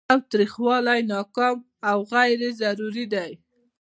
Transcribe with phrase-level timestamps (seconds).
[0.09, 1.57] تاوتریخوالی ناکام
[1.89, 3.31] او غیر ضروري دی.